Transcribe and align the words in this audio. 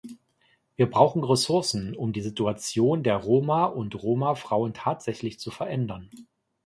Wir 0.77 0.89
brauchen 0.89 1.23
Ressourcen, 1.23 1.95
um 1.95 2.11
die 2.11 2.23
Situation 2.23 3.03
der 3.03 3.17
Roma 3.17 3.65
und 3.65 3.93
Roma-Frauen 4.01 4.73
tatsächlich 4.73 5.39
zu 5.39 5.51
verändern. 5.51 6.09